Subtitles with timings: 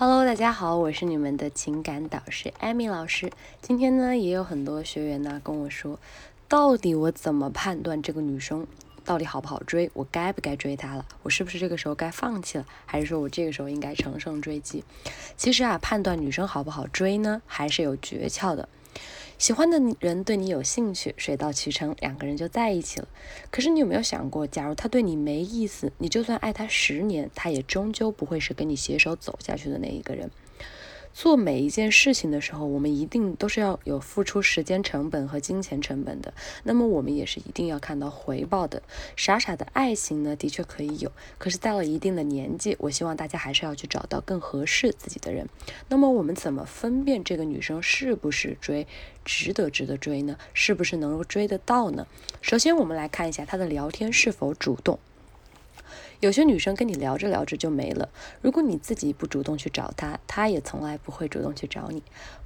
[0.00, 3.30] Hello，大家好，我是你们的情感导师艾米老师。
[3.60, 5.98] 今天呢，也有很多学员呢跟我说，
[6.48, 8.66] 到底我怎么判断这个女生
[9.04, 9.90] 到底好不好追？
[9.92, 11.04] 我该不该追她了？
[11.22, 12.64] 我是不是这个时候该放弃了？
[12.86, 14.82] 还是说我这个时候应该乘胜追击？
[15.36, 18.70] 其实啊，判断女生好不好追呢，还是有诀窍的。
[19.38, 23.08] 喜欢的人对你有兴趣，水到渠成，两个人就在一起了。
[23.50, 30.30] 可是你有没有想过，假如他对你没意思，你就算爱他十年，他也终究不会是跟你携手走下去的那一个人。
[31.12, 36.32] 做每一件事情的时候，我们一定都是要有付出时间成本和金钱成本的。
[36.62, 38.82] 那么我们也是一定要看到回报的。
[39.16, 45.46] 傻傻的爱情呢，的确可以有，可是到了一定的年纪，我希望大家还是要去找到更合适自己的人。
[45.88, 48.86] 那么我们怎么分辨这个女生是不是追，
[49.24, 50.38] 值得值得追呢？
[50.54, 52.06] 是不是能够追得到呢？
[52.40, 54.98] 首先，我们来看一下她的聊天是否主动。
[56.20, 58.10] 有些女生跟你聊着聊着就没了。
[58.42, 62.02] 如果你自己不主动去找她，她也从来不会主动去找你。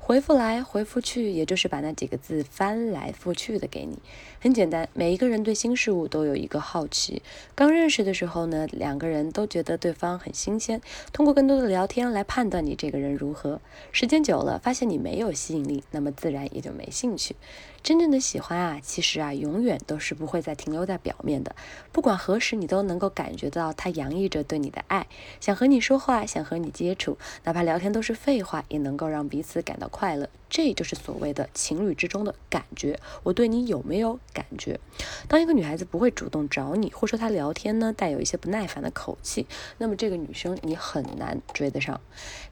[0.07, 3.99] 回复来回复去，也就是把那几个字翻来覆去的给你。
[4.39, 7.23] 很简单，每一个人对新事物都有一个好奇。
[7.55, 10.83] 刚认识的时候呢，两个人都觉得对方很新鲜，
[11.15, 13.63] 通过更多的聊天来判断你这个人如何。
[13.93, 17.35] 时间久了，发现你没有吸引力，那么自然也就没兴趣。
[17.83, 21.57] 真正的喜欢啊，其实啊，永远都是不会再停留在表面的。
[21.93, 23.73] 不管何时，你都能够感觉到。
[23.73, 25.07] 他洋溢着对你的爱，
[25.41, 30.29] 想和你说话，想和你接触，哪怕聊天都是废话，也能够让彼此感到快乐。
[30.51, 32.99] 这就是所谓的情侣之中的感觉。
[33.23, 34.81] 我对你有没有感觉？
[35.29, 39.47] 当一个女孩子不会主动找你，或者说她聊天呢带有一些不耐烦的口气，
[39.79, 42.01] 那么这个女生你很难追得上。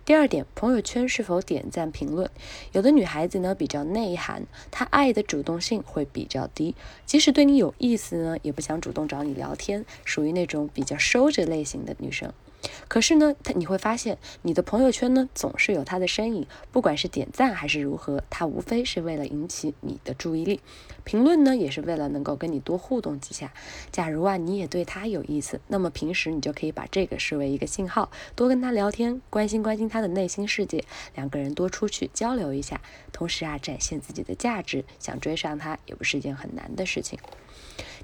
[0.05, 2.31] 第二点，朋友圈是否点赞评论？
[2.73, 12.33] 有的女孩子呢比较内涵，她爱的主动性会比较低，即使对你有意思呢，也不想主动找你聊天，属于那种比较收着类型的女生。
[12.89, 20.61] 可是呢，他你会发现，你的朋友圈呢总是有他的身影，不管是点赞还是如何，他无非是为了引起你的注意力；
[21.05, 23.53] 评论呢也是为了能够跟你多互动几下。
[23.91, 30.85] 假如啊你也对他有意思，那么平时你就可以把这个视为一个信号，多跟他聊天，关心关心他的内心世界，
[31.15, 32.81] 两个人多出去交流一下，
[33.13, 37.19] 同时啊展现自己的价值，想追上他也不是一件很难的事情。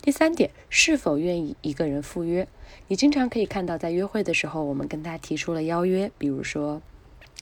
[0.00, 2.48] 第三点，是否愿意一个人赴约？
[2.86, 6.80] 你经常可以看到，在约会的时候，我们跟他提出了邀约，比如说，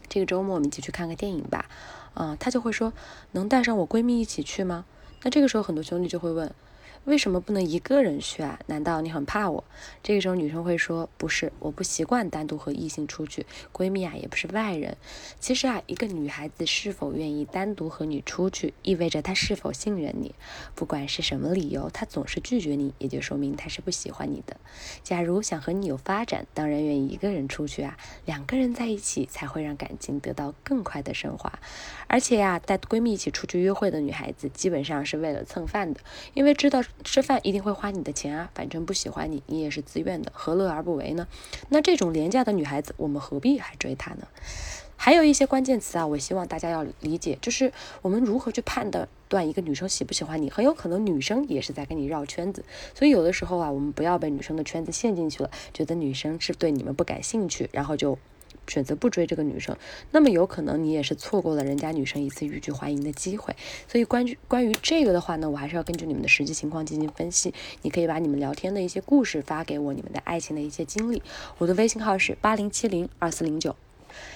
[0.08, 1.66] 这个周末我们一起去看个电影吧，
[2.14, 2.92] 啊，他就会说，
[3.32, 4.84] 能带上我闺蜜一起去吗？
[5.22, 6.52] 那这个时候，很多兄弟就会问。
[7.06, 8.58] 为什么不能一个人去啊？
[8.66, 9.62] 难道你很怕我？
[10.02, 14.96] 这个时候女生会说：“不是，我不习惯单独和异性出去，闺蜜啊也不是外人。”
[15.38, 20.34] 其实啊，一个女孩子是否愿意单独和你出去，意味着她是否信任你。
[20.74, 24.56] 不管是什么理由，她总是拒绝你，也就说明她是不喜欢你的。
[25.04, 27.96] 假如想和你有发展，当然愿意一个人出去啊。
[28.24, 31.52] 两个人在一起才会让感情得到更快的升华。
[32.08, 36.00] 而且呀，带闺蜜一起出去约会的女孩子，基本上是为了蹭饭的，
[36.34, 36.82] 因为知道。
[37.04, 41.26] 吃饭一定会花你的钱啊，反正不喜欢你，你也是自愿的，何乐而不为呢？
[41.68, 44.26] 那这种廉价的女孩子，我们何必还追她呢？
[44.96, 48.90] 还有一些关键词啊，我希望大家要理解，就是我们如何去判
[49.28, 52.64] 断一个女生喜不喜欢你，很有可能女生也是在跟你绕圈子，
[52.94, 58.18] 所以有的时候啊，我们不要被女生的圈子陷进去了，觉得女生是对你们不感兴趣，然后就。
[58.66, 59.76] 选择不追这个女生，
[60.10, 63.54] 那么有可能你也是错过了人家女生一次欲拒还迎的机会。
[63.88, 67.54] 所以关于关于这个的话呢，我还是要根据你们的实际情况进行分析。
[67.82, 71.22] 你可以把你们聊天的一些故事发给我，你们的爱情的一些经历。
[71.58, 73.74] 我的微信号是八零七零二四零九。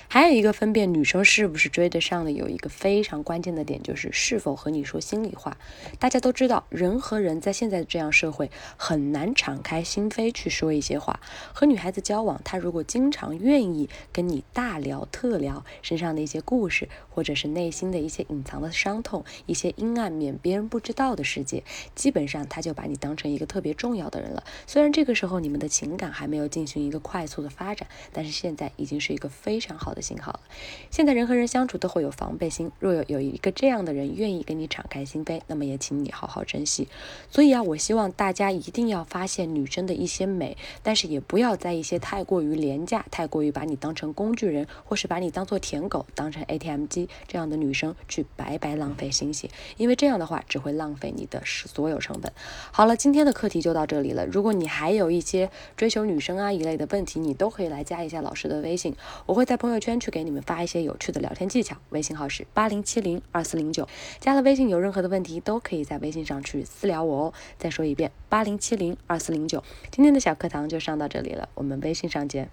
[0.08, 5.56] 还有一个分辨女生是不是追得上的，有一个非常关键的点，就是是否和你说心里话。
[6.00, 11.20] 大家都知道，人和人在现在这样社会，很难敞开心扉去说一些话。
[11.54, 21.62] 和女孩子交往，她如果经常愿意跟你大聊特聊身上的一些故事，或者是内心的一些隐藏的伤痛、一些阴暗面、别人不知道的世界，
[21.94, 24.42] 基本上她就把你当成一个特别重要的人了。
[24.66, 29.69] 虽然这个时候你们的情感还没有进行一个快速的发展，但是现在已经是一个非常。
[29.70, 30.41] 非常好的信号了。
[30.91, 36.89] 现在人和人相处都会有防备心，若有有一个这样的人愿意跟你敞开心扉，那么也请你好好珍惜。
[37.30, 52.33] 所以啊，我希望大家一定要发现女生的一些美，但是也不要在一些太过于廉价、太过于把你当成工具人，或是把你当做舔狗、当成 ATM 机这样的女生去白白浪费心血，因为这样的话只会浪费你的所有成本。
[52.72, 54.27] 好了，今天的课题就到这里了。
[54.27, 58.97] 如果你还有一些追求女生啊一类的问题，你都可以来加一下老师的微信，
[59.27, 59.59] 我会在。
[59.60, 63.86] 朋友圈去给你们发一些有趣的聊天技巧，微信号是八零七零二四零九，
[64.18, 67.34] 加了微信有任何的问题都可以在微信上去私聊我哦。
[67.59, 69.62] 再说一遍，八零七零二四零九。
[69.91, 72.48] 今天的小课堂就上到这里了，我们微信上见。